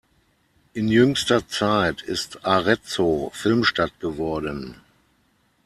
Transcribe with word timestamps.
In 0.73 0.87
jüngster 0.87 1.47
Zeit 1.47 2.01
ist 2.01 2.43
Arezzo 2.43 3.29
Filmstadt 3.35 3.99
geworden. 3.99 4.77